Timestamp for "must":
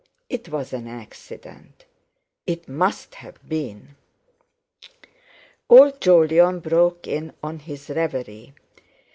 2.67-3.13